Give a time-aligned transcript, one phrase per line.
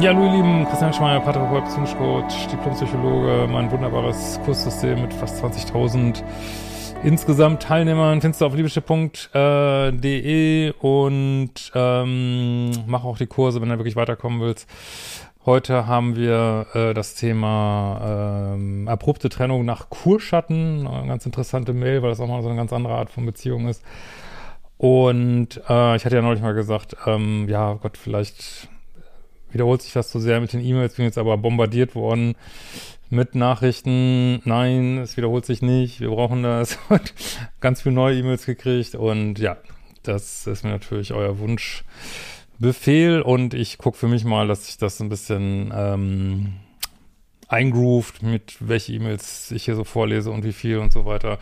[0.00, 6.22] Ja, hallo ihr Lieben, Christian Schmeier, Paartherapeut, Beziehungscoach, Diplompsychologe, mein wunderbares Kurssystem mit fast 20.000
[7.04, 9.32] insgesamt Teilnehmern findest du auf liebeschiff.de
[10.80, 14.68] und ähm, mach auch die Kurse, wenn du wirklich weiterkommen willst.
[15.46, 22.02] Heute haben wir äh, das Thema ähm, abrupte Trennung nach Kurschatten, eine ganz interessante Mail,
[22.02, 23.82] weil das auch mal so eine ganz andere Art von Beziehung ist.
[24.76, 28.68] Und äh, ich hatte ja neulich mal gesagt, ähm, ja Gott, vielleicht
[29.54, 32.34] wiederholt sich das zu sehr mit den E-Mails, bin jetzt aber bombardiert worden
[33.10, 36.78] mit Nachrichten, nein, es wiederholt sich nicht, wir brauchen das.
[36.88, 37.14] Und
[37.60, 38.94] ganz viele neue E-Mails gekriegt.
[38.94, 39.56] Und ja,
[40.02, 43.22] das ist mir natürlich euer Wunschbefehl.
[43.22, 46.54] Und ich gucke für mich mal, dass ich das ein bisschen ähm,
[47.48, 51.38] eingroovt, mit welche E-Mails ich hier so vorlese und wie viel und so weiter.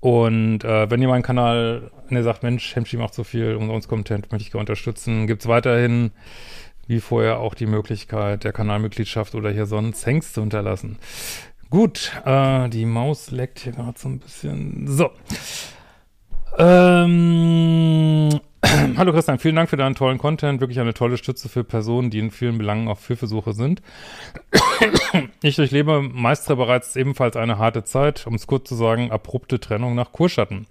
[0.00, 4.30] Und äh, wenn ihr meinen Kanal, wenn ihr sagt, Mensch, Hemschi macht so viel Umsonst-Content,
[4.30, 6.12] möchte ich unterstützen, gibt's weiterhin
[6.88, 10.98] wie vorher auch die Möglichkeit der Kanalmitgliedschaft oder hier sonst Thanks zu hinterlassen.
[11.70, 14.86] Gut, äh, die Maus leckt hier gerade so ein bisschen.
[14.86, 15.10] So.
[16.58, 18.40] Ähm,
[18.96, 20.60] Hallo Christian, vielen Dank für deinen tollen Content.
[20.60, 23.82] Wirklich eine tolle Stütze für Personen, die in vielen Belangen auf Hilfesuche sind.
[25.42, 29.94] ich durchlebe meist bereits ebenfalls eine harte Zeit, um es kurz zu sagen, abrupte Trennung
[29.94, 30.66] nach Kurschatten.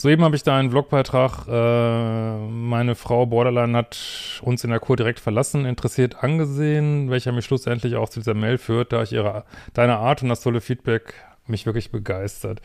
[0.00, 3.98] Soeben habe ich da einen Vlogbeitrag, äh, meine Frau Borderline hat
[4.42, 8.58] uns in der Kur direkt verlassen, interessiert angesehen, welcher mich schlussendlich auch zu dieser Mail
[8.58, 9.42] führt, da ich ihre,
[9.74, 11.14] deine Art und das tolle Feedback
[11.48, 12.62] mich wirklich begeistert.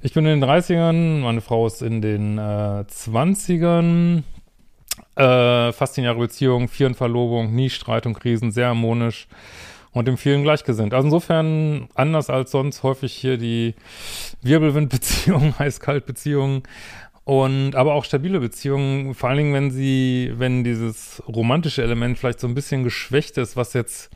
[0.00, 4.22] Ich bin in den 30ern, meine Frau ist in den äh, 20ern,
[5.16, 9.28] äh, fast zehn Jahre Beziehung, vier Verlobung, nie Streit und Krisen, sehr harmonisch
[9.92, 10.94] und im vielen gleichgesinnt.
[10.94, 13.74] Also insofern anders als sonst häufig hier die
[14.42, 16.62] Wirbelwindbeziehungen, Heiß-Kalt-Beziehungen
[17.24, 22.40] und aber auch stabile Beziehungen, vor allen Dingen, wenn sie, wenn dieses romantische Element vielleicht
[22.40, 24.10] so ein bisschen geschwächt ist, was jetzt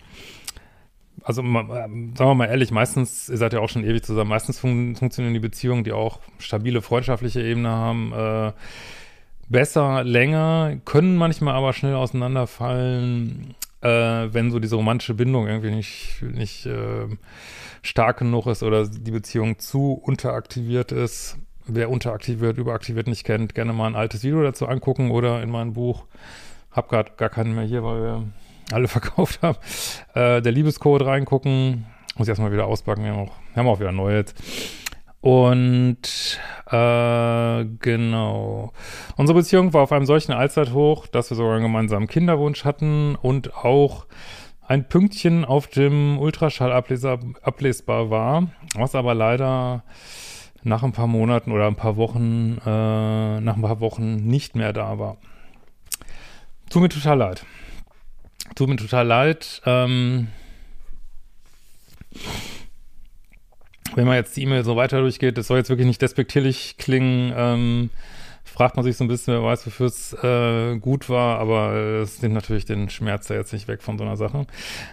[1.23, 4.95] also sagen wir mal ehrlich, meistens, ihr seid ja auch schon ewig zusammen, meistens fun
[4.95, 8.53] funktionieren die Beziehungen, die auch stabile freundschaftliche Ebene haben, äh,
[9.49, 16.23] besser, länger, können manchmal aber schnell auseinanderfallen äh, wenn so diese romantische Bindung irgendwie nicht,
[16.23, 17.07] nicht äh,
[17.83, 21.39] stark genug ist oder die Beziehung zu unteraktiviert ist.
[21.67, 25.73] Wer unteraktiviert, überaktiviert nicht kennt, gerne mal ein altes Video dazu angucken oder in meinem
[25.73, 26.05] Buch.
[26.71, 28.23] Hab gerade gar keinen mehr hier, weil wir
[28.73, 29.59] alle verkauft haben.
[30.15, 31.87] Äh, der Liebescode reingucken.
[32.17, 33.05] Muss ich erstmal wieder auspacken.
[33.05, 34.37] Wir haben auch, wir haben auch wieder neue jetzt.
[35.21, 36.39] Und
[36.71, 38.73] äh, genau.
[39.17, 43.57] Unsere Beziehung war auf einem solchen Allzeithoch, dass wir sogar einen gemeinsamen Kinderwunsch hatten und
[43.57, 44.07] auch
[44.69, 49.85] ein Pünktchen auf dem Ultraschall ablesbar war, was aber leider
[50.63, 54.73] nach ein paar Monaten oder ein paar Wochen, äh, nach ein paar Wochen nicht mehr
[54.73, 55.17] da war.
[56.69, 57.47] Tut mir total leid.
[58.57, 59.63] Tut mir total leid.
[59.65, 60.29] Ähm,
[63.95, 67.33] wenn man jetzt die E-Mail so weiter durchgeht, das soll jetzt wirklich nicht despektierlich klingen,
[67.37, 67.91] ähm,
[68.45, 72.23] fragt man sich so ein bisschen, wer weiß, wofür es äh, gut war, aber es
[72.23, 74.47] nimmt natürlich den Schmerz da jetzt nicht weg von so einer Sache.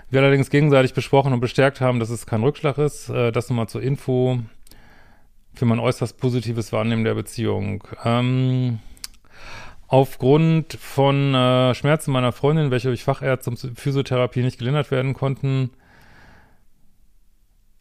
[0.09, 3.09] Wir allerdings gegenseitig besprochen und bestärkt haben, dass es kein Rückschlag ist.
[3.09, 4.40] Äh, das nochmal zur Info
[5.54, 7.84] für mein äußerst positives Wahrnehmen der Beziehung.
[8.04, 8.80] Ähm,
[9.88, 15.69] aufgrund von äh, Schmerzen meiner Freundin, welche durch Fachärzte und Physiotherapie nicht gelindert werden konnten,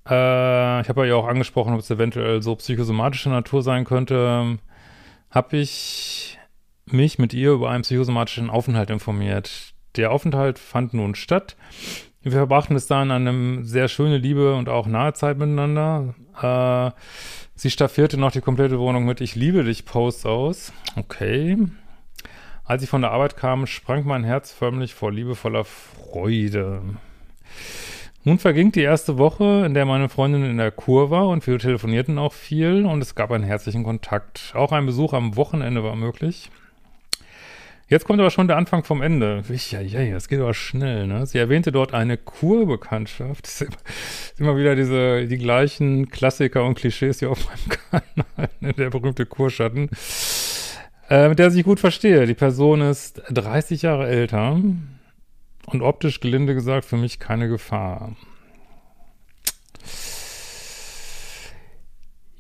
[0.08, 4.58] äh, ich habe ja auch angesprochen, ob es eventuell so psychosomatische Natur sein könnte.
[5.31, 6.38] Habe ich
[6.87, 9.72] mich mit ihr über einen psychosomatischen Aufenthalt informiert.
[9.96, 11.56] Der Aufenthalt fand nun statt.
[12.22, 16.14] Wir verbrachten bis dahin eine sehr schöne Liebe und auch nahe Zeit miteinander.
[16.40, 16.93] Äh,
[17.54, 20.72] sie staffierte noch die komplette Wohnung mit Ich liebe dich Posts aus.
[20.96, 21.58] Okay.
[22.64, 26.82] Als ich von der Arbeit kam, sprang mein Herz förmlich vor liebevoller Freude.
[28.25, 31.59] Nun verging die erste Woche, in der meine Freundin in der Kur war und wir
[31.59, 34.53] telefonierten auch viel und es gab einen herzlichen Kontakt.
[34.55, 36.49] Auch ein Besuch am Wochenende war möglich.
[37.89, 39.43] Jetzt kommt aber schon der Anfang vom Ende.
[39.71, 41.27] Ja, ja, ja, das geht aber schnell, ne?
[41.27, 43.43] Sie erwähnte dort eine Kurbekanntschaft.
[43.43, 43.77] Das sind
[44.39, 47.69] immer wieder diese, die gleichen Klassiker und Klischees hier auf meinem
[48.15, 48.73] Kanal, ne?
[48.73, 49.91] der berühmte Kurschatten,
[51.11, 52.27] äh, mit der sich gut verstehe.
[52.27, 54.61] Die Person ist 30 Jahre älter
[55.67, 58.17] und optisch gelinde gesagt für mich keine Gefahr.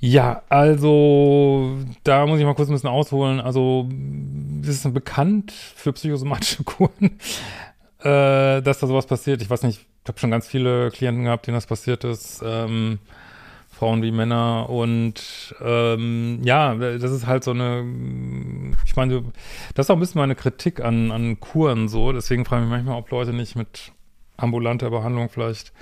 [0.04, 3.40] Ja, also da muss ich mal kurz ein bisschen ausholen.
[3.40, 3.88] Also
[4.62, 7.20] es ist bekannt für psychosomatische Kuren,
[8.00, 9.42] äh, dass da sowas passiert.
[9.42, 12.42] Ich weiß nicht, ich habe schon ganz viele Klienten gehabt, denen das passiert ist.
[12.44, 12.98] Ähm,
[13.82, 17.84] Frauen wie Männer und ähm, ja, das ist halt so eine,
[18.86, 19.24] ich meine,
[19.74, 22.76] das ist auch ein bisschen meine Kritik an, an Kuren so, deswegen frage ich mich
[22.76, 23.90] manchmal, ob Leute nicht mit
[24.36, 25.72] ambulanter Behandlung vielleicht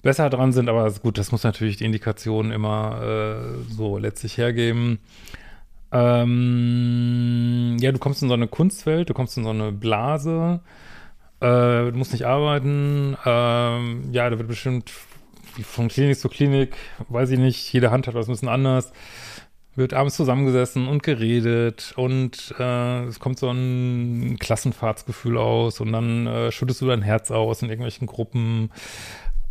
[0.00, 4.98] besser dran sind, aber gut, das muss natürlich die Indikation immer äh, so letztlich hergeben.
[5.92, 10.60] Ähm, ja, du kommst in so eine Kunstwelt, du kommst in so eine Blase,
[11.40, 11.46] äh,
[11.90, 14.90] du musst nicht arbeiten, ähm, ja, da wird bestimmt
[15.62, 16.76] von Klinik zu Klinik,
[17.08, 18.92] weiß ich nicht, jede Hand hat was ein bisschen anders,
[19.76, 26.26] wird abends zusammengesessen und geredet und äh, es kommt so ein Klassenfahrtsgefühl aus und dann
[26.26, 28.70] äh, schüttest du dein Herz aus in irgendwelchen Gruppen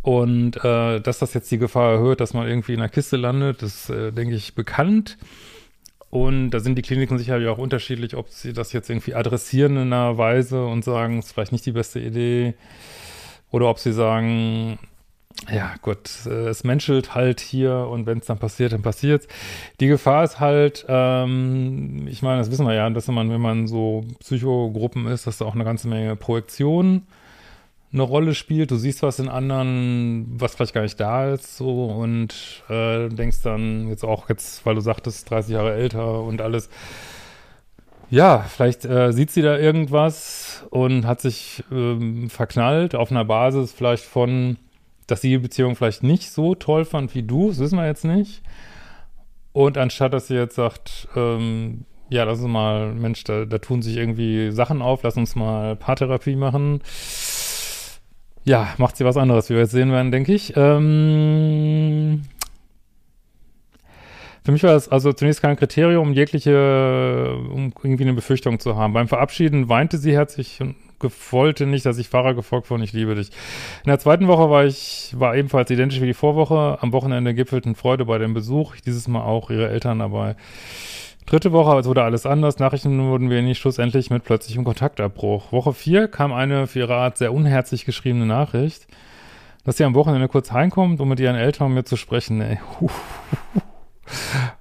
[0.02, 3.62] und äh, dass das jetzt die Gefahr erhöht, dass man irgendwie in einer Kiste landet,
[3.62, 5.18] ist, äh, denke ich, bekannt.
[6.08, 9.92] Und da sind die Kliniken sicherlich auch unterschiedlich, ob sie das jetzt irgendwie adressieren in
[9.92, 12.54] einer Weise und sagen, es ist vielleicht nicht die beste Idee.
[13.50, 14.78] Oder ob sie sagen,
[15.50, 19.26] ja gut, äh, es menschelt halt hier und wenn es dann passiert, dann passiert
[19.80, 23.66] Die Gefahr ist halt, ähm, ich meine, das wissen wir ja, dass man, wenn man
[23.66, 27.06] so Psychogruppen ist, dass da auch eine ganze Menge Projektion
[27.92, 28.70] eine Rolle spielt.
[28.70, 33.42] Du siehst was in anderen, was vielleicht gar nicht da ist, so und äh, denkst
[33.42, 36.68] dann jetzt auch jetzt, weil du sagtest, 30 Jahre älter und alles.
[38.10, 43.72] Ja, vielleicht äh, sieht sie da irgendwas und hat sich ähm, verknallt auf einer Basis
[43.72, 44.56] vielleicht von,
[45.10, 48.04] dass sie die Beziehung vielleicht nicht so toll fand wie du, das wissen wir jetzt
[48.04, 48.42] nicht.
[49.52, 53.82] Und anstatt, dass sie jetzt sagt, ähm, ja, lass uns mal, Mensch, da, da tun
[53.82, 56.80] sich irgendwie Sachen auf, lass uns mal Paartherapie machen
[58.44, 60.54] ja, macht sie was anderes, wie wir jetzt sehen werden, denke ich.
[60.56, 62.22] Ähm,
[64.44, 68.76] für mich war das also zunächst kein Kriterium, um jegliche, um irgendwie eine Befürchtung zu
[68.76, 68.94] haben.
[68.94, 70.76] Beim Verabschieden weinte sie herzlich und
[71.30, 73.30] wollte nicht, dass ich Fahrer gefolgt und ich liebe dich.
[73.84, 76.78] In der zweiten Woche war ich, war ebenfalls identisch wie die Vorwoche.
[76.80, 78.76] Am Wochenende gipfelten Freude bei dem Besuch.
[78.84, 80.36] Dieses Mal auch ihre Eltern dabei.
[81.26, 82.58] Dritte Woche also wurde alles anders.
[82.58, 85.52] Nachrichten wurden wenig, schlussendlich mit plötzlichem Kontaktabbruch.
[85.52, 88.88] Woche vier kam eine für ihre Art sehr unherzlich geschriebene Nachricht,
[89.64, 92.40] dass sie am Wochenende kurz heimkommt, um mit ihren Eltern mit mir zu sprechen.
[92.40, 92.58] Ey.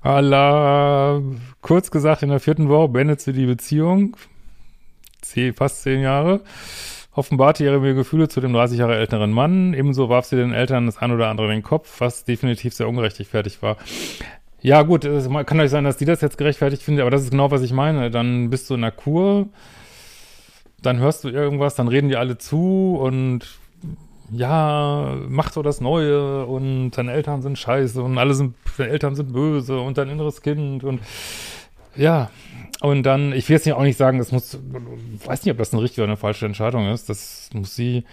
[0.02, 1.22] Allah.
[1.62, 4.16] Kurz gesagt, in der vierten Woche beendet sie die Beziehung.
[5.24, 6.42] Sie fast zehn Jahre.
[7.14, 9.74] Offenbarte ihre Gefühle zu dem 30 Jahre älteren Mann.
[9.74, 12.88] Ebenso warf sie den Eltern das ein oder andere in den Kopf, was definitiv sehr
[12.88, 13.78] ungerechtfertigt war.
[14.62, 17.32] Ja, gut, es kann euch sein, dass die das jetzt gerechtfertigt finden, aber das ist
[17.32, 18.12] genau, was ich meine.
[18.12, 19.48] Dann bist du in der Kur,
[20.82, 23.46] dann hörst du irgendwas, dann reden die alle zu und
[24.32, 29.16] ja, mach so das Neue und deine Eltern sind scheiße und alle sind, deine Eltern
[29.16, 31.00] sind böse und dein inneres Kind und
[31.96, 32.30] ja,
[32.82, 34.58] und dann, ich will jetzt auch nicht sagen, das muss,
[35.26, 38.06] weiß nicht, ob das eine richtige oder eine falsche Entscheidung ist, das muss sie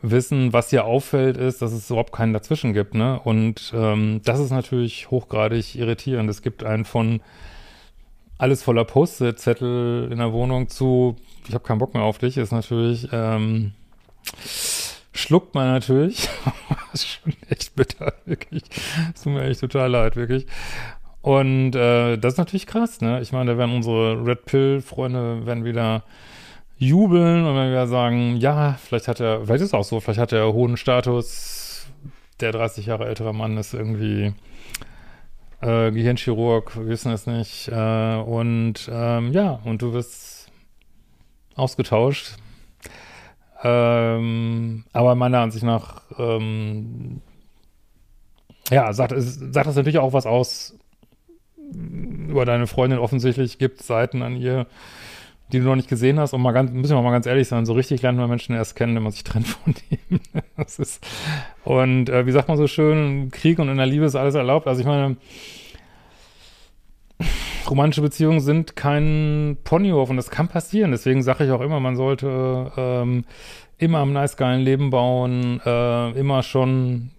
[0.00, 3.20] wissen, was hier auffällt, ist, dass es überhaupt keinen dazwischen gibt, ne?
[3.20, 6.28] Und ähm, das ist natürlich hochgradig irritierend.
[6.28, 7.20] Es gibt einen von
[8.38, 11.16] alles voller Post-it-Zettel in der Wohnung zu,
[11.46, 13.72] ich habe keinen Bock mehr auf dich, ist natürlich, ähm,
[15.12, 16.28] schluckt man natürlich.
[16.90, 18.64] das ist schon echt bitter, wirklich.
[19.14, 20.46] Es tut mir echt total leid, wirklich.
[21.22, 23.20] Und äh, das ist natürlich krass, ne?
[23.20, 26.02] Ich meine, da werden unsere Red Pill-Freunde werden wieder
[26.78, 30.18] jubeln und wenn wir sagen, ja, vielleicht hat er, vielleicht ist es auch so, vielleicht
[30.18, 31.86] hat er hohen Status,
[32.40, 34.34] der 30 Jahre ältere Mann ist irgendwie
[35.60, 37.68] äh, Gehirnchirurg, wir wissen es nicht.
[37.68, 40.50] Äh, und ähm, ja, und du wirst
[41.54, 42.36] ausgetauscht.
[43.62, 47.22] Ähm, aber meiner Ansicht nach, ähm,
[48.70, 50.76] ja, sagt, sagt das natürlich auch was aus
[52.28, 52.98] über deine Freundin.
[52.98, 54.66] Offensichtlich gibt Seiten an ihr,
[55.52, 56.32] die du noch nicht gesehen hast.
[56.32, 58.76] Und mal ganz, müssen wir mal ganz ehrlich sein, so richtig lernt man Menschen erst
[58.76, 60.20] kennen, wenn man sich trennt von ihm.
[60.56, 61.06] das ist,
[61.64, 64.66] und äh, wie sagt man so schön, Krieg und in der Liebe ist alles erlaubt.
[64.66, 65.16] Also ich meine,
[67.68, 70.90] romantische Beziehungen sind kein Ponyhof und das kann passieren.
[70.90, 73.24] Deswegen sage ich auch immer, man sollte ähm,
[73.78, 77.10] immer am nice geilen Leben bauen, äh, immer schon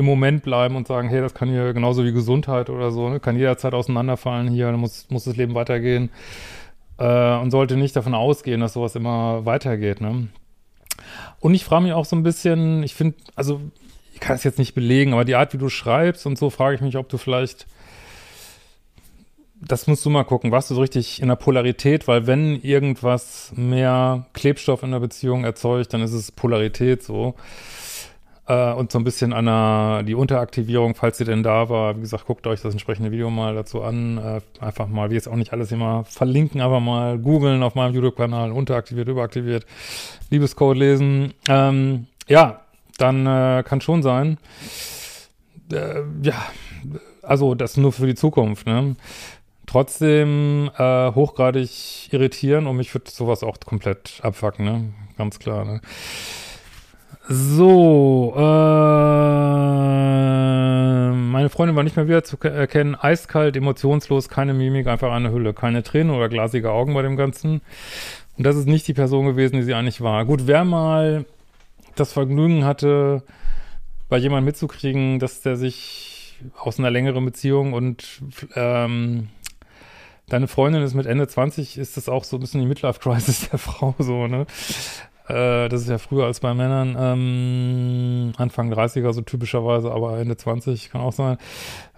[0.00, 3.20] im Moment bleiben und sagen, hey, das kann hier genauso wie Gesundheit oder so, ne?
[3.20, 6.10] kann jederzeit auseinanderfallen hier, muss, muss das Leben weitergehen.
[6.98, 10.00] äh, und sollte nicht davon ausgehen, dass sowas immer weitergeht.
[10.00, 10.28] Ne?
[11.38, 13.60] Und ich frage mich auch so ein bisschen, ich finde, also
[14.12, 16.74] ich kann es jetzt nicht belegen, aber die Art, wie du schreibst und so, frage
[16.74, 17.66] ich mich, ob du vielleicht
[19.60, 23.52] das musst du mal gucken, warst du so richtig in der Polarität, weil wenn irgendwas
[23.54, 27.34] mehr Klebstoff in der Beziehung erzeugt, dann ist es Polarität so.
[28.50, 31.96] Äh, und so ein bisschen an der, die Unteraktivierung, falls sie denn da war.
[31.96, 34.18] Wie gesagt, guckt euch das entsprechende Video mal dazu an.
[34.18, 37.94] Äh, einfach mal, wie jetzt auch nicht alles immer verlinken, aber mal googeln auf meinem
[37.94, 39.66] YouTube-Kanal, unteraktiviert, überaktiviert,
[40.30, 41.32] Liebescode lesen.
[41.48, 42.62] Ähm, ja,
[42.98, 44.38] dann äh, kann schon sein.
[45.72, 46.34] Äh, ja,
[47.22, 48.96] also das nur für die Zukunft, ne?
[49.66, 54.92] trotzdem äh, hochgradig irritieren und mich würde sowas auch komplett abfacken, ne?
[55.16, 55.80] Ganz klar, ne?
[57.32, 58.40] So, äh,
[61.12, 62.96] meine Freundin war nicht mehr wieder zu erkennen.
[62.96, 65.54] Eiskalt, emotionslos, keine Mimik, einfach eine Hülle.
[65.54, 67.60] Keine Tränen oder glasige Augen bei dem Ganzen.
[68.36, 70.24] Und das ist nicht die Person gewesen, die sie eigentlich war.
[70.24, 71.24] Gut, wer mal
[71.94, 73.22] das Vergnügen hatte,
[74.08, 78.22] bei jemandem mitzukriegen, dass der sich aus einer längeren Beziehung und
[78.56, 79.28] ähm,
[80.28, 83.58] deine Freundin ist mit Ende 20, ist das auch so ein bisschen die Midlife-Crisis der
[83.60, 84.46] Frau so, ne?
[85.30, 90.36] Äh, das ist ja früher als bei Männern, ähm, Anfang 30er so typischerweise, aber Ende
[90.36, 91.38] 20 kann auch sein.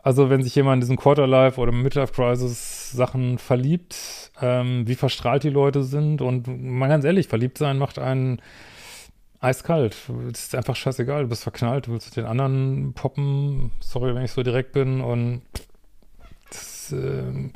[0.02, 5.50] Also wenn sich jemand in diesen Quarterlife oder Midlife-Crisis Sachen verliebt, ähm, wie verstrahlt die
[5.50, 8.42] Leute sind und mal ganz ehrlich, verliebt sein macht einen
[9.40, 9.96] eiskalt.
[10.32, 14.32] Es ist einfach scheißegal, du bist verknallt, du willst den anderen poppen, sorry, wenn ich
[14.32, 15.42] so direkt bin und
[16.48, 17.50] das, äh,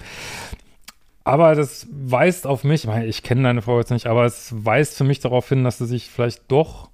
[1.26, 4.96] aber das weist auf mich, ich, ich kenne deine Frau jetzt nicht, aber es weist
[4.96, 6.90] für mich darauf hin, dass sie sich vielleicht doch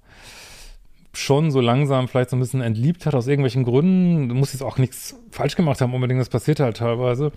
[1.13, 4.29] schon so langsam vielleicht so ein bisschen entliebt hat aus irgendwelchen Gründen.
[4.29, 7.31] Du musst jetzt auch nichts falsch gemacht haben, unbedingt, das passiert halt teilweise.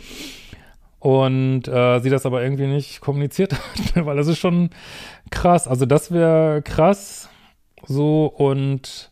[0.98, 3.52] Und äh, sie das aber irgendwie nicht kommuniziert
[3.94, 4.70] hat, weil das ist schon
[5.28, 5.68] krass.
[5.68, 7.28] Also das wäre krass
[7.86, 9.10] so und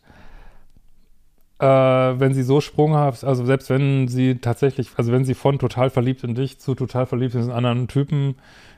[1.59, 5.89] äh, wenn sie so sprunghaft, also selbst wenn sie tatsächlich, also wenn sie von total
[5.89, 8.35] verliebt in dich zu total verliebt in einen anderen Typen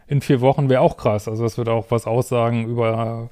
[0.07, 1.27] in vier Wochen, wäre auch krass.
[1.27, 3.29] Also das würde auch was aussagen über,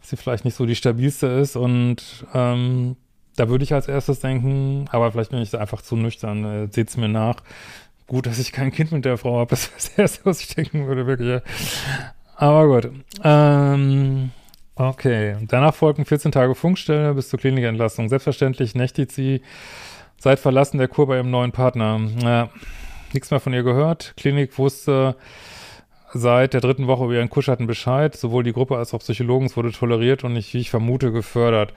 [0.00, 2.96] dass sie vielleicht nicht so die stabilste ist und ähm,
[3.36, 6.68] da würde ich als erstes denken, aber vielleicht bin ich da einfach zu nüchtern, äh,
[6.70, 7.36] seht's mir nach.
[8.06, 10.54] Gut, dass ich kein Kind mit der Frau habe, das wäre das Erste, was ich
[10.54, 11.42] denken würde, wirklich.
[12.36, 12.92] Aber gut.
[13.24, 14.30] Ähm,
[14.78, 18.10] Okay, danach folgten 14 Tage Funkstelle bis zur Klinikentlassung.
[18.10, 19.40] Selbstverständlich nächtigt sie
[20.18, 21.98] seit Verlassen der Kur bei ihrem neuen Partner.
[22.22, 22.50] Ja,
[23.14, 24.12] nichts mehr von ihr gehört.
[24.18, 25.16] Klinik wusste
[26.12, 28.14] seit der dritten Woche über ihren Kuscherten Bescheid.
[28.14, 31.72] Sowohl die Gruppe als auch Psychologen wurde toleriert und nicht, wie ich vermute, gefördert.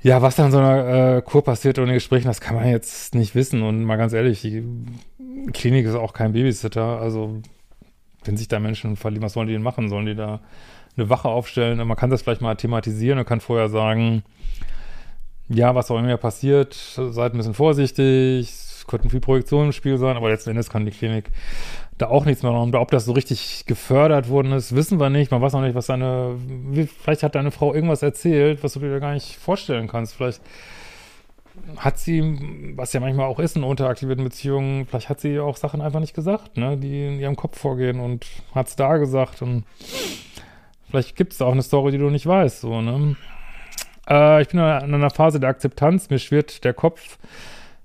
[0.00, 3.16] Ja, was dann in so einer äh, Kur passiert ohne Gesprächen, das kann man jetzt
[3.16, 3.62] nicht wissen.
[3.62, 4.62] Und mal ganz ehrlich, die
[5.52, 7.00] Klinik ist auch kein Babysitter.
[7.00, 7.42] Also,
[8.24, 9.88] wenn sich da Menschen verlieben, was sollen die denn machen?
[9.88, 10.42] Sollen die da
[10.96, 11.86] eine Wache aufstellen.
[11.86, 14.22] Man kann das vielleicht mal thematisieren und kann vorher sagen,
[15.48, 19.98] ja, was auch immer passiert, seid ein bisschen vorsichtig, es könnten viel Projektionen im Spiel
[19.98, 21.30] sein, aber letzten Endes kann die Klinik
[21.98, 22.74] da auch nichts mehr machen.
[22.74, 25.30] Ob das so richtig gefördert worden ist, wissen wir nicht.
[25.30, 26.36] Man weiß auch nicht, was deine,
[27.02, 30.14] vielleicht hat deine Frau irgendwas erzählt, was du dir gar nicht vorstellen kannst.
[30.14, 30.40] Vielleicht
[31.78, 32.38] hat sie,
[32.76, 36.14] was ja manchmal auch ist in unteraktivierten Beziehungen, vielleicht hat sie auch Sachen einfach nicht
[36.14, 39.64] gesagt, ne, die in ihrem Kopf vorgehen und hat es da gesagt und
[40.88, 43.16] Vielleicht gibt es auch eine Story, die du nicht weißt, so, ne?
[44.08, 47.18] Äh, ich bin in einer Phase der Akzeptanz, mir schwirrt der Kopf,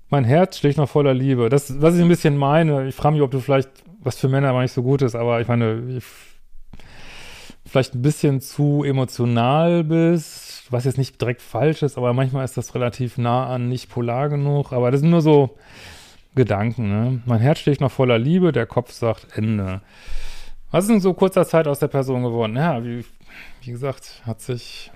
[0.08, 1.48] mein Herz schlägt noch voller Liebe.
[1.48, 4.50] Das, was ich ein bisschen meine, ich frage mich, ob du vielleicht, was für Männer
[4.50, 6.04] aber nicht so gut ist, aber ich meine, ich,
[7.66, 12.56] vielleicht ein bisschen zu emotional bist, was jetzt nicht direkt falsch ist, aber manchmal ist
[12.56, 15.56] das relativ nah an nicht polar genug, aber das sind nur so
[16.34, 17.22] Gedanken, ne?
[17.26, 19.82] Mein Herz schlägt noch voller Liebe, der Kopf sagt Ende.
[20.72, 22.56] Was ist in so kurzer Zeit aus der Person geworden?
[22.56, 23.04] Ja, wie,
[23.60, 24.90] wie gesagt, hat sich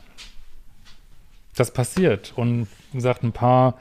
[1.55, 2.33] das passiert.
[2.35, 3.75] Und wie gesagt, ein paar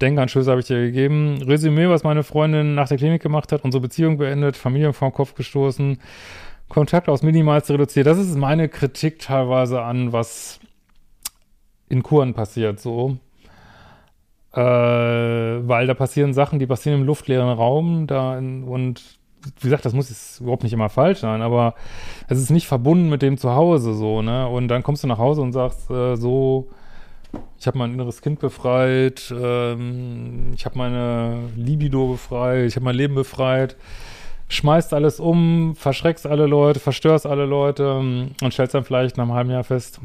[0.00, 1.40] Denkanstöße habe ich dir gegeben.
[1.42, 5.34] Resümee, was meine Freundin nach der Klinik gemacht hat, unsere Beziehung beendet, Familie vom Kopf
[5.34, 6.00] gestoßen,
[6.68, 8.08] Kontakt aus Minimalste reduziert.
[8.08, 10.58] Das ist meine Kritik teilweise an, was
[11.88, 13.16] in Kuren passiert, so.
[14.54, 19.17] Äh, weil da passieren Sachen, die passieren im luftleeren Raum da in, und
[19.60, 21.74] wie gesagt, das muss jetzt überhaupt nicht immer falsch sein, aber
[22.28, 24.48] es ist nicht verbunden mit dem Zuhause so, ne?
[24.48, 26.68] Und dann kommst du nach Hause und sagst äh, so,
[27.58, 32.94] ich habe mein inneres Kind befreit, ähm, ich habe meine Libido befreit, ich habe mein
[32.94, 33.76] Leben befreit,
[34.48, 39.24] schmeißt alles um, verschreckst alle Leute, verstörst alle Leute ähm, und stellst dann vielleicht nach
[39.24, 40.00] einem halben Jahr fest,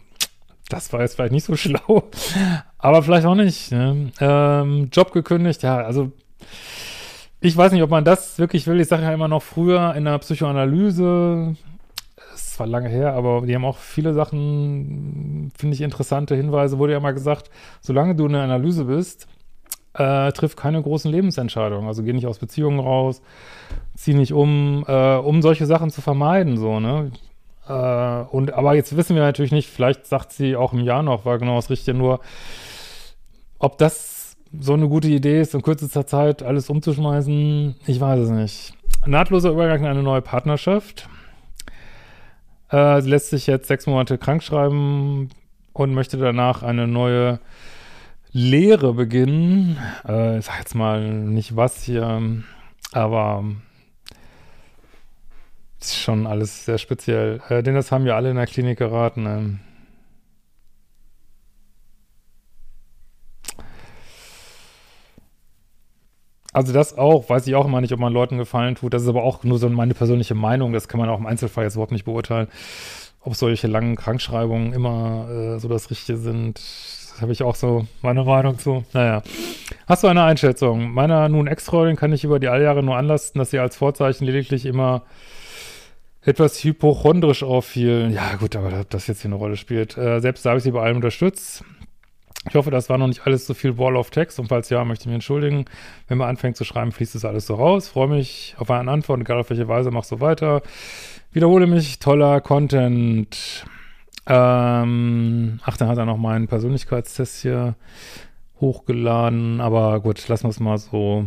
[0.70, 2.10] das war jetzt vielleicht nicht so schlau,
[2.78, 3.72] aber vielleicht auch nicht.
[3.72, 4.12] Ne?
[4.20, 6.12] Ähm, Job gekündigt, ja, also
[7.44, 8.80] ich weiß nicht, ob man das wirklich will.
[8.80, 11.58] Ich sage ja immer noch früher in der Psychoanalyse,
[12.34, 16.80] ist zwar lange her, aber die haben auch viele Sachen, finde ich, interessante Hinweise.
[16.80, 17.50] Wurde ja mal gesagt,
[17.82, 19.28] solange du in der Analyse bist,
[19.94, 21.86] äh, triff keine großen Lebensentscheidungen.
[21.86, 23.22] Also geh nicht aus Beziehungen raus,
[23.94, 27.12] zieh nicht um, äh, um solche Sachen zu vermeiden, so, ne?
[27.68, 31.26] Äh, und, aber jetzt wissen wir natürlich nicht, vielleicht sagt sie auch im Jahr noch,
[31.26, 32.22] war genau das Richtige, nur
[33.60, 34.13] ob das
[34.60, 38.74] so eine gute Idee ist, in kürzester Zeit alles umzuschmeißen, ich weiß es nicht.
[39.06, 41.10] Nahtloser Übergang in eine neue Partnerschaft.
[42.70, 45.30] Äh, sie lässt sich jetzt sechs Monate krank schreiben
[45.74, 47.40] und möchte danach eine neue
[48.32, 49.78] Lehre beginnen.
[50.08, 52.22] Äh, ich sag jetzt mal nicht was hier,
[52.94, 53.44] aber
[55.80, 57.42] ist schon alles sehr speziell.
[57.50, 59.26] Äh, denn das haben wir alle in der Klinik geraten.
[59.26, 59.60] Ähm.
[66.54, 68.94] Also das auch, weiß ich auch immer nicht, ob man Leuten gefallen tut.
[68.94, 70.72] Das ist aber auch nur so meine persönliche Meinung.
[70.72, 72.48] Das kann man auch im Einzelfall jetzt überhaupt nicht beurteilen,
[73.22, 76.60] ob solche langen Krankschreibungen immer äh, so das Richtige sind.
[76.60, 78.84] Das habe ich auch so meine Meinung zu.
[78.94, 79.24] Naja.
[79.88, 80.94] Hast du eine Einschätzung?
[80.94, 84.66] Meiner nun Ex-Freundin kann ich über die Alljahre nur anlasten, dass sie als Vorzeichen lediglich
[84.66, 85.04] immer
[86.22, 88.12] etwas hypochondrisch auffiel.
[88.14, 89.98] Ja gut, aber das jetzt hier eine Rolle spielt.
[89.98, 91.64] Äh, selbst da habe ich sie bei allem unterstützt.
[92.50, 94.84] Ich hoffe, das war noch nicht alles so viel Wall of Text und falls ja,
[94.84, 95.66] möchte ich mich entschuldigen.
[96.08, 97.88] Wenn man anfängt zu schreiben, fließt das alles so raus.
[97.88, 100.62] Freue mich auf eine Antwort, egal auf welche Weise, mach so weiter.
[101.32, 103.66] Wiederhole mich, toller Content.
[104.28, 107.76] Ähm, ach, dann hat er noch meinen Persönlichkeitstest hier
[108.60, 111.26] hochgeladen, aber gut, lassen wir es mal so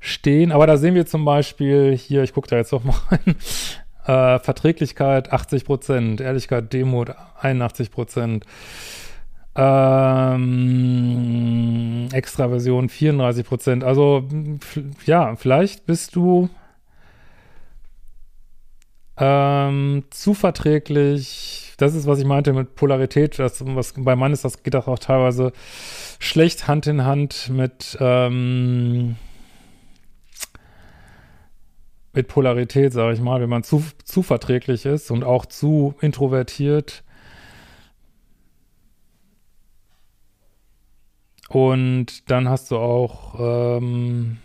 [0.00, 0.52] stehen.
[0.52, 3.36] Aber da sehen wir zum Beispiel hier, ich gucke da jetzt doch mal rein,
[4.06, 8.44] äh, Verträglichkeit 80 Prozent, Ehrlichkeit, Demut 81 Prozent.
[9.58, 10.58] Ähm,
[12.12, 13.84] Extraversion 34 Prozent.
[13.84, 14.24] Also,
[15.06, 16.50] ja, vielleicht bist du
[19.16, 21.72] ähm, zu verträglich.
[21.78, 23.38] Das ist, was ich meinte mit Polarität.
[23.38, 25.52] Das, was, bei Mann ist das, geht das auch teilweise
[26.18, 29.16] schlecht Hand in Hand mit, ähm,
[32.12, 33.82] mit Polarität, sage ich mal, wenn man zu
[34.22, 37.04] verträglich ist und auch zu introvertiert
[41.48, 44.38] Und dann hast du auch ähm,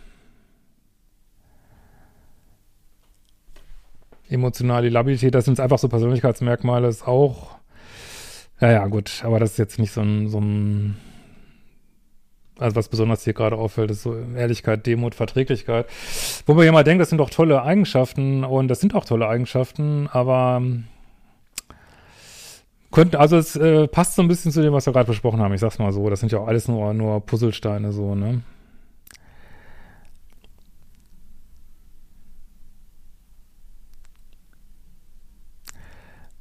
[4.28, 5.34] emotionale Labilität.
[5.34, 6.88] Das sind einfach so Persönlichkeitsmerkmale.
[6.88, 7.56] Ist auch,
[8.60, 9.22] ja, ja, gut.
[9.24, 10.96] Aber das ist jetzt nicht so ein, so ein
[12.58, 15.86] also was besonders hier gerade auffällt, ist so Ehrlichkeit, Demut, Verträglichkeit.
[16.46, 19.26] Wo man ja mal denkt, das sind doch tolle Eigenschaften und das sind auch tolle
[19.26, 20.62] Eigenschaften, aber
[22.92, 25.54] könnten, also es äh, passt so ein bisschen zu dem, was wir gerade besprochen haben.
[25.54, 26.08] Ich sag's mal so.
[26.10, 28.42] Das sind ja auch alles nur, nur Puzzlesteine, so, ne?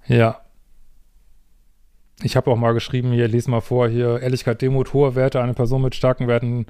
[0.07, 0.41] Ja.
[2.23, 5.41] Ich habe auch mal geschrieben, hier, lese mal vor, hier, Ehrlichkeit, Demut, hohe Werte.
[5.41, 6.67] Eine Person mit starken Werten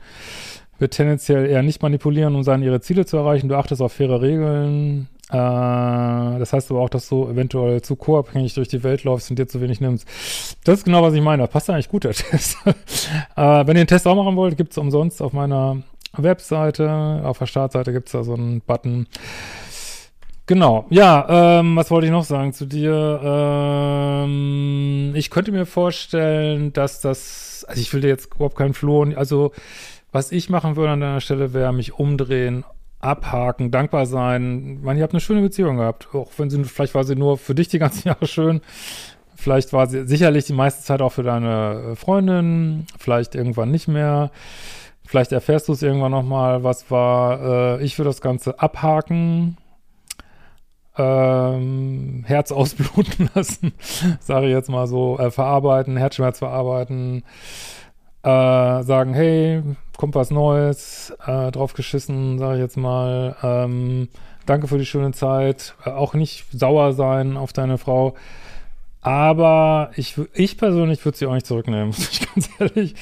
[0.80, 3.50] wird tendenziell eher nicht manipulieren, um seine ihre Ziele zu erreichen.
[3.50, 8.68] Du achtest auf faire Regeln, das heißt aber auch, dass du eventuell zu co-abhängig durch
[8.68, 10.08] die Welt läufst und dir zu wenig nimmst.
[10.64, 11.44] Das ist genau, was ich meine.
[11.44, 12.58] Das passt eigentlich gut, der Test.
[12.66, 12.72] äh,
[13.38, 17.22] wenn ihr den Test auch machen wollt, gibt es umsonst auf meiner Webseite.
[17.24, 19.08] Auf der Startseite gibt es da so einen Button.
[20.48, 20.86] Genau.
[20.90, 23.22] Ja, ähm, was wollte ich noch sagen zu dir?
[23.24, 29.04] Ähm, ich könnte mir vorstellen, dass das, also ich will dir jetzt überhaupt keinen Floh,
[29.16, 29.54] also
[30.12, 32.66] was ich machen würde an deiner Stelle wäre mich umdrehen
[33.02, 34.78] abhaken, dankbar sein.
[34.80, 36.10] Ich meine, ihr habt eine schöne Beziehung gehabt.
[36.14, 38.62] Auch wenn sie, vielleicht war sie nur für dich die ganzen Jahre schön.
[39.36, 42.86] Vielleicht war sie sicherlich die meiste Zeit auch für deine äh, Freundin.
[43.00, 44.32] Vielleicht irgendwann nicht mehr.
[45.06, 47.80] Vielleicht erfährst du es irgendwann nochmal, was war.
[47.80, 49.58] Äh, ich würde das Ganze abhaken.
[50.98, 53.72] Ähm, Herz ausbluten lassen,
[54.20, 57.24] sage ich jetzt mal so, äh, verarbeiten, Herzschmerz verarbeiten,
[58.24, 59.64] äh, sagen, hey,
[59.98, 63.36] kommt was Neues, äh, drauf geschissen, sage ich jetzt mal.
[63.44, 64.10] Ähm,
[64.46, 65.76] danke für die schöne Zeit.
[65.86, 68.16] Äh, auch nicht sauer sein auf deine Frau.
[69.02, 72.96] Aber ich, ich persönlich würde sie auch nicht zurücknehmen, muss ich ganz ehrlich.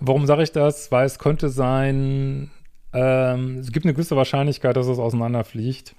[0.00, 0.90] Warum sage ich das?
[0.90, 2.50] Weil es könnte sein,
[2.92, 5.94] ähm, es gibt eine gewisse Wahrscheinlichkeit, dass es auseinanderfliegt.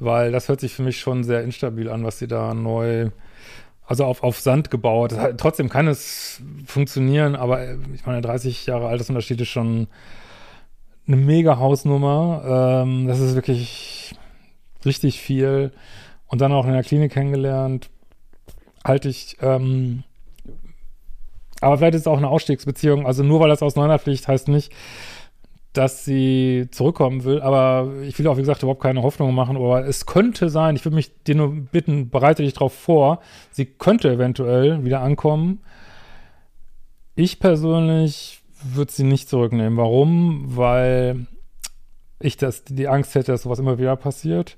[0.00, 3.10] Weil das hört sich für mich schon sehr instabil an, was sie da neu
[3.92, 5.12] also auf, auf Sand gebaut.
[5.18, 9.86] Hat, trotzdem kann es funktionieren, aber äh, ich meine, 30 Jahre Altersunterschied ist schon
[11.06, 12.84] eine mega Hausnummer.
[12.86, 14.14] Ähm, das ist wirklich
[14.86, 15.72] richtig viel.
[16.26, 17.90] Und dann auch in der Klinik kennengelernt.
[18.82, 20.04] Halte ich, ähm,
[21.60, 23.06] aber vielleicht ist es auch eine Ausstiegsbeziehung.
[23.06, 24.72] Also nur weil das auseinanderfliegt, heißt nicht,
[25.72, 27.40] dass sie zurückkommen will.
[27.40, 29.56] Aber ich will auch, wie gesagt, überhaupt keine Hoffnung machen.
[29.56, 33.66] Aber es könnte sein, ich würde mich dir nur bitten, bereite dich darauf vor, sie
[33.66, 35.60] könnte eventuell wieder ankommen.
[37.14, 39.76] Ich persönlich würde sie nicht zurücknehmen.
[39.76, 40.56] Warum?
[40.56, 41.26] Weil
[42.20, 44.56] ich das, die Angst hätte, dass sowas immer wieder passiert.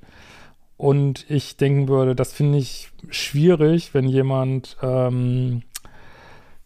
[0.77, 5.62] Und ich denken würde, das finde ich schwierig, wenn jemand ähm,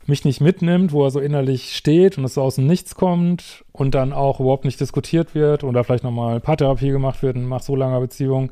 [0.08, 3.64] mich nicht mitnimmt, wo er so innerlich steht und es so aus dem Nichts kommt
[3.72, 7.76] und dann auch überhaupt nicht diskutiert wird oder vielleicht nochmal Paartherapie gemacht wird nach so
[7.76, 8.50] langer Beziehung,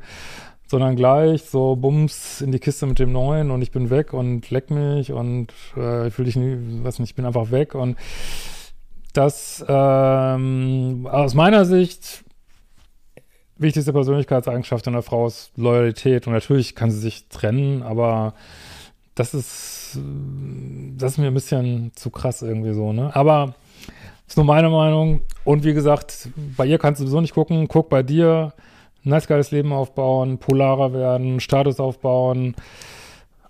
[0.67, 4.49] sondern gleich so Bums in die Kiste mit dem Neuen und ich bin weg und
[4.51, 7.97] leck mich und äh, ich fühle dich nie, weiß nicht, ich bin einfach weg und
[9.13, 12.23] das ähm, aus meiner Sicht
[13.57, 16.27] wichtigste Persönlichkeitseigenschaft einer Frau ist Loyalität.
[16.27, 18.33] Und natürlich kann sie sich trennen, aber
[19.17, 19.99] das ist,
[20.97, 23.15] das ist mir ein bisschen zu krass irgendwie so, ne?
[23.15, 23.55] Aber
[24.27, 25.21] ist nur meine Meinung.
[25.43, 27.67] Und wie gesagt, bei ihr kannst du sowieso nicht gucken.
[27.67, 28.53] Guck bei dir,
[29.03, 32.55] nice geiles Leben aufbauen, polarer werden, Status aufbauen.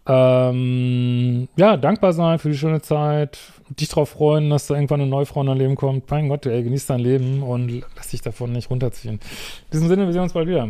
[0.06, 5.10] Ähm, ja, dankbar sein für die schöne Zeit, dich darauf freuen, dass da irgendwann eine
[5.10, 6.10] neue Frau in dein Leben kommt.
[6.10, 9.15] Mein Gott, ey, genieß dein Leben und lass dich davon nicht runterziehen.
[9.15, 9.19] In
[9.73, 10.69] diesem Sinne, wir sehen uns bald wieder.